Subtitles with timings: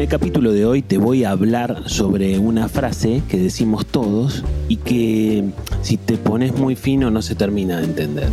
[0.00, 4.42] En el capítulo de hoy te voy a hablar sobre una frase que decimos todos
[4.66, 5.44] y que
[5.82, 8.30] si te pones muy fino no se termina de entender.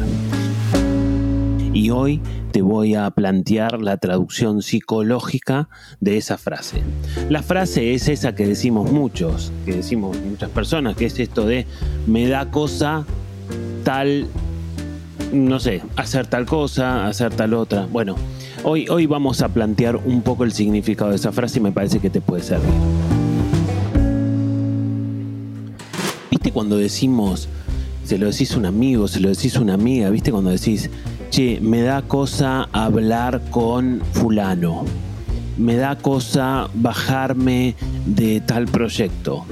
[1.74, 2.22] Y hoy
[2.54, 5.68] te voy a plantear la traducción psicológica
[6.00, 6.84] de esa frase.
[7.29, 11.68] La frase es esa que decimos muchos, que decimos muchas personas, que es esto de
[12.06, 13.06] me da cosa
[13.84, 14.28] tal,
[15.34, 17.88] no sé, hacer tal cosa, hacer tal otra.
[17.91, 18.16] Bueno,
[18.63, 21.99] hoy, hoy vamos a plantear un poco el significado de esa frase y me parece
[21.99, 22.70] que te puede servir.
[26.32, 27.49] ¿Viste cuando decimos,
[28.04, 30.90] se lo decís a un amigo, se lo decís a una amiga, viste cuando decís,
[31.30, 34.85] che, me da cosa hablar con fulano,
[35.58, 39.46] me da cosa bajarme de tal proyecto,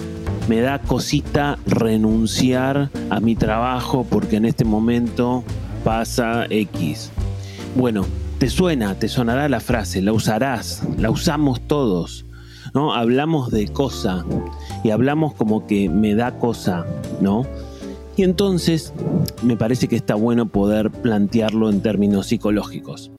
[0.47, 5.43] me da cosita renunciar a mi trabajo porque en este momento
[5.83, 7.11] pasa X.
[7.75, 8.05] Bueno,
[8.45, 12.25] te suena, te sonará la frase, la usarás, la usamos todos.
[12.75, 12.93] ¿no?
[12.93, 14.23] Hablamos de cosa
[14.83, 16.85] y hablamos como que me da cosa,
[17.21, 17.47] ¿no?
[18.15, 18.93] Y entonces
[19.41, 23.09] me parece que está bueno poder plantearlo en términos psicológicos.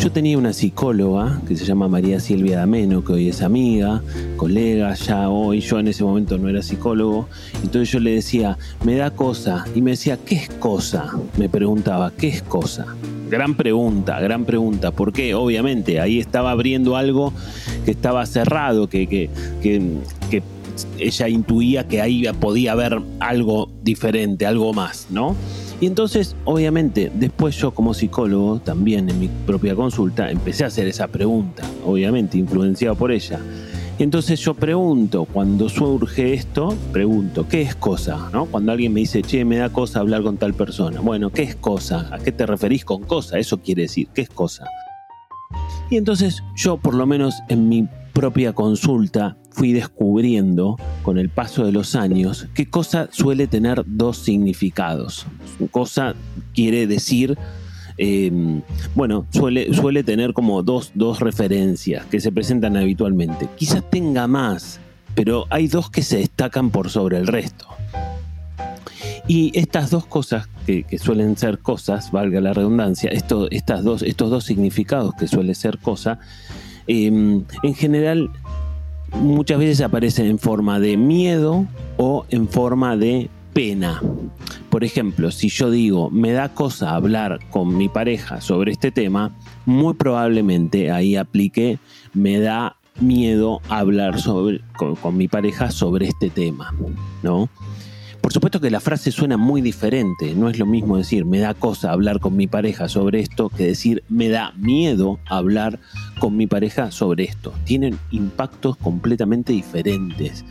[0.00, 4.02] Yo tenía una psicóloga que se llama María Silvia Dameno, que hoy es amiga,
[4.38, 7.28] colega ya hoy, yo en ese momento no era psicólogo,
[7.62, 11.10] entonces yo le decía, me da cosa, y me decía, ¿qué es cosa?
[11.36, 12.86] Me preguntaba, ¿qué es cosa?
[13.28, 17.32] Gran pregunta, gran pregunta, porque obviamente ahí estaba abriendo algo
[17.84, 19.30] que estaba cerrado, que, que,
[19.62, 20.42] que
[20.98, 25.34] ella intuía que ahí podía haber algo diferente, algo más, ¿no?
[25.80, 30.86] Y entonces, obviamente, después yo como psicólogo, también en mi propia consulta, empecé a hacer
[30.86, 33.40] esa pregunta, obviamente, influenciado por ella.
[33.98, 38.28] Y entonces yo pregunto, cuando surge esto, pregunto, ¿qué es cosa?
[38.30, 38.44] ¿No?
[38.44, 41.00] Cuando alguien me dice, che, me da cosa hablar con tal persona.
[41.00, 42.06] Bueno, ¿qué es cosa?
[42.12, 43.38] ¿A qué te referís con cosa?
[43.38, 44.66] Eso quiere decir, ¿qué es cosa?
[45.88, 51.64] Y entonces yo, por lo menos en mi propia consulta, fui descubriendo con el paso
[51.64, 55.26] de los años que cosa suele tener dos significados.
[55.70, 56.14] Cosa
[56.52, 57.38] quiere decir,
[57.98, 58.62] em,
[58.94, 63.48] bueno, suele, suele tener como dos, dos referencias que se presentan habitualmente.
[63.56, 64.80] Quizás tenga más,
[65.14, 67.66] pero hay dos que se destacan por sobre el resto.
[69.28, 74.44] Y estas dos cosas que, suelen ser cosas, valga la redundancia, estas dos, estos dos
[74.44, 76.20] significados que suelen ser cosa,
[76.86, 78.30] em, en general
[79.14, 84.00] muchas veces aparecen en forma de miedo o en forma de pena.
[84.76, 89.34] Por ejemplo, si yo digo, me da cosa hablar con mi pareja sobre este tema,
[89.64, 91.78] muy probablemente ahí aplique,
[92.12, 94.16] me da miedo hablar
[94.76, 96.74] con, con mi pareja sobre este tema,
[97.22, 97.48] ¿no?
[98.20, 101.54] Por supuesto que la frase suena muy diferente, no es lo mismo decir me da
[101.54, 105.80] cosa hablar con mi pareja sobre esto que decir me da miedo hablar
[106.18, 107.52] con mi pareja sobre esto.
[107.64, 110.44] Tienen impactos completamente diferentes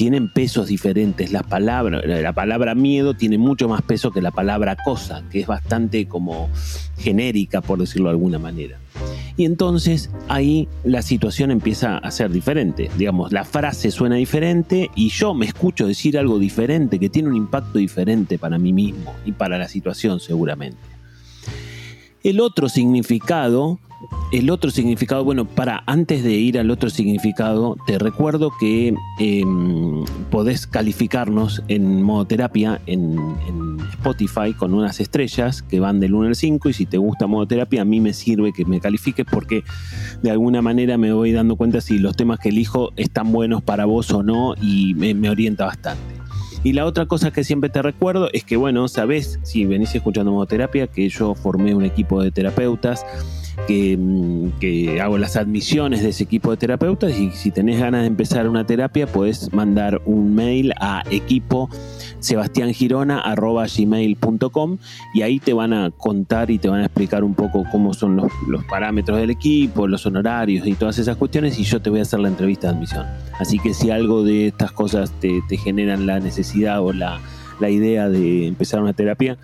[0.00, 1.30] tienen pesos diferentes.
[1.30, 5.46] La palabra, la palabra miedo tiene mucho más peso que la palabra cosa, que es
[5.46, 6.48] bastante como
[6.96, 8.78] genérica, por decirlo de alguna manera.
[9.36, 12.90] Y entonces ahí la situación empieza a ser diferente.
[12.96, 17.36] Digamos, la frase suena diferente y yo me escucho decir algo diferente que tiene un
[17.36, 20.78] impacto diferente para mí mismo y para la situación seguramente.
[22.22, 23.80] El otro significado
[24.32, 30.04] el otro significado, bueno, para antes de ir al otro significado, te recuerdo que em,
[30.30, 36.34] podés calificarnos en modoterapia en, en, Spotify con unas estrellas que van del 1 al
[36.34, 39.62] 5 y si te gusta modoterapia a mí me sirve que me califiques porque
[40.22, 43.84] de alguna manera me voy dando cuenta si los temas que elijo están buenos para
[43.84, 46.20] vos o no y me orienta bastante.
[46.62, 50.30] Y la otra cosa que siempre te recuerdo es que, bueno, sabes, si venís escuchando
[50.30, 53.04] modoterapia, que yo formé un equipo de terapeutas
[53.66, 58.48] Que, hago las admisiones de ese equipo de terapeutas y si tenés ganas de empezar
[58.48, 61.70] una terapia puedes mandar un mail a equipo
[65.14, 68.16] y ahí te van a contar y te van a explicar un poco cómo son
[68.16, 72.02] los, parámetros del equipo, los honorarios y todas esas cuestiones y yo te voy a
[72.02, 73.06] hacer la entrevista de admisión.
[73.38, 77.20] Así que si algo de estas cosas te, generan la necesidad o la,
[77.58, 79.38] la idea de empezar una terapia,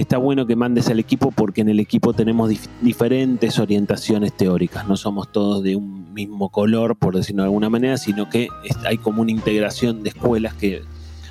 [0.00, 2.50] está bueno que mandes al equipo porque en el equipo tenemos
[2.80, 7.96] diferentes orientaciones teóricas, no somos todos de un mismo color, por decirlo de alguna manera,
[7.96, 8.48] sino que
[8.84, 10.82] hay como una integración de escuelas que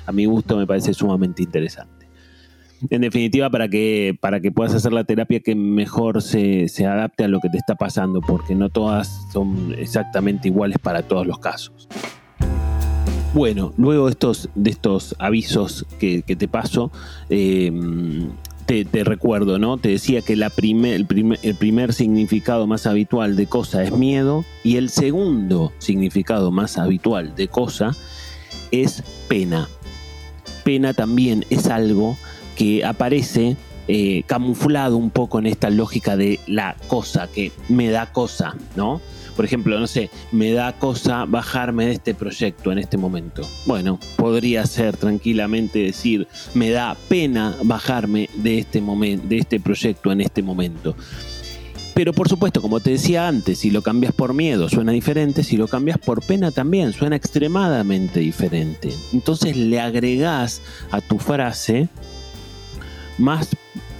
[0.06, 2.08] a mi gusto me parece sumamente interesante.
[2.90, 7.24] En definitiva, para que, para que puedas hacer la terapia que mejor se, se adapte
[7.24, 11.38] a lo que te está pasando, porque no todas son exactamente iguales para todos los
[11.40, 11.88] casos.
[13.34, 16.90] Bueno, luego de estos, de estos avisos que, te paso,
[17.28, 17.70] eh,
[18.68, 19.78] te, recuerdo, ¿no?
[19.78, 25.72] Te decía que el primer significado más habitual de cosa es miedo y el segundo
[25.78, 27.96] significado más habitual de cosa
[28.70, 29.68] es pena.
[30.64, 32.18] Pena también es algo
[32.56, 33.56] que aparece
[33.88, 39.00] eh, camuflado un poco en esta lógica de la cosa, que me da cosa, ¿no?
[39.38, 43.48] Por ejemplo, no sé, me da cosa bajarme de este proyecto en este momento.
[43.66, 50.22] Bueno, podría ser tranquilamente decir, me da pena bajarme de este de este proyecto en
[50.22, 50.96] este momento.
[51.94, 55.56] Pero por supuesto, como te decía antes, si lo cambias por miedo suena diferente, si
[55.56, 58.92] lo cambias por pena también suena extremadamente diferente.
[59.12, 61.88] Entonces le agregás a tu frase
[63.18, 63.50] más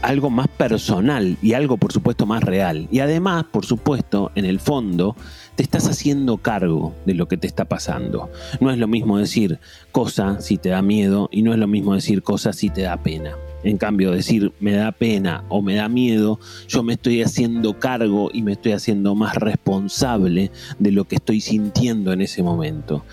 [0.02, 2.88] algo más personal y algo por supuesto más real.
[2.90, 5.16] Y además, por supuesto, en el fondo,
[5.54, 8.30] te estás haciendo cargo de lo que te está pasando.
[8.60, 9.58] No es lo mismo decir
[9.92, 12.96] cosa si te da miedo y no es lo mismo decir cosa si te da
[13.02, 13.36] pena.
[13.64, 18.30] En cambio, decir me da pena o me da miedo, yo me estoy haciendo cargo
[18.32, 23.04] y me estoy haciendo más responsable de lo que estoy sintiendo en ese momento.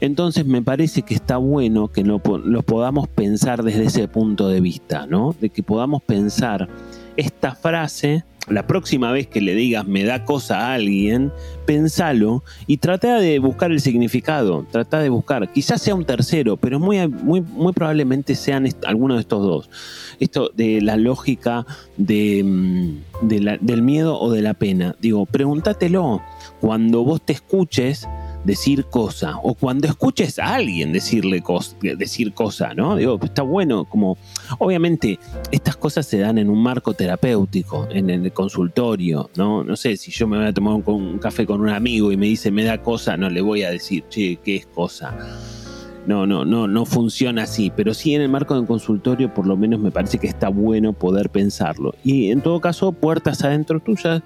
[0.00, 5.06] Entonces me parece que está bueno que lo, podamos pensar desde ese punto de vista,
[5.06, 5.34] ¿no?
[5.40, 6.68] De que podamos pensar
[7.16, 11.32] esta frase la próxima vez que le digas me da cosa a alguien,
[11.64, 16.78] pensalo y trata de buscar el significado, trata de buscar, quizás sea un tercero, pero
[16.78, 19.70] muy, muy, muy probablemente sean alguno de estos dos.
[20.20, 21.66] Esto de la lógica
[21.98, 22.90] mm,
[23.22, 24.94] del miedo o de la pena.
[25.00, 26.22] Digo, pregúntatelo
[26.60, 28.06] cuando vos te escuches
[28.46, 31.42] decir cosa, o cuando escuches a alguien decirle
[31.98, 32.96] decir cosa, ¿no?
[32.96, 34.16] Digo, está bueno, como
[34.58, 35.18] obviamente
[35.50, 39.64] estas cosas se dan en un marco terapéutico, en el consultorio, ¿no?
[39.64, 42.26] No sé, si yo me voy a tomar un, café con un amigo y me
[42.26, 45.16] dice me da cosa, no le voy a decir, che, ¿qué es cosa?
[46.06, 49.56] No, no, no, no funciona así, pero sí en el marco del consultorio por lo
[49.56, 51.96] menos me parece que está bueno poder pensarlo.
[52.04, 54.22] Y en todo caso, puertas adentro tuyas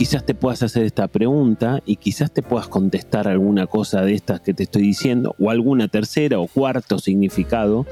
[0.00, 4.40] quizás te puedas hacer esta pregunta y quizás te puedas contestar alguna cosa de estas
[4.40, 7.84] que te estoy diciendo o alguna tercera o cuarto significado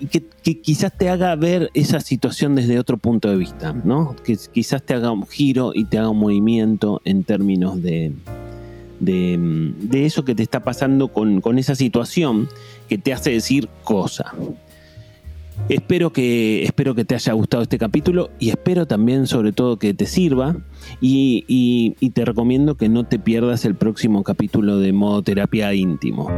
[0.00, 0.22] y que,
[0.62, 4.16] quizás te haga ver esa situación desde otro punto de vista, ¿no?
[4.24, 8.14] Que quizás te haga un giro y te haga un movimiento en términos de,
[8.98, 12.48] de, eso que te está pasando con, con esa situación
[12.88, 14.32] que te hace decir cosa.
[15.68, 19.94] Espero que, espero que te haya gustado este capítulo y espero también sobre todo que
[19.94, 20.56] te sirva
[21.00, 21.44] y,
[22.00, 26.28] y te recomiendo que no te pierdas el próximo capítulo de modo terapia íntimo.